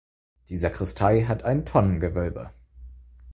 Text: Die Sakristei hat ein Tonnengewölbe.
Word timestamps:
Die 0.49 0.57
Sakristei 0.57 1.25
hat 1.25 1.43
ein 1.43 1.63
Tonnengewölbe. 1.63 2.49